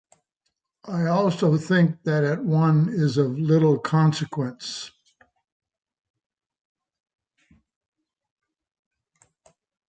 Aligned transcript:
I 0.87 1.05
also 1.05 1.57
think 1.57 2.01
that 2.05 2.23
it 2.23 2.39
won 2.43 2.89
is 2.89 3.17
of 3.17 3.37
little 3.37 3.77
consequence. 3.77 4.89